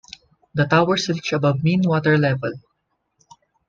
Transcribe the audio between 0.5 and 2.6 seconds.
The towers reach above mean water level.